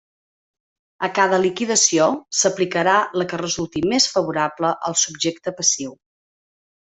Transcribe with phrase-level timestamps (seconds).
[1.07, 2.07] A cada liquidació
[2.37, 5.95] s'aplicarà la que resulti més favorable al subjecte passiu.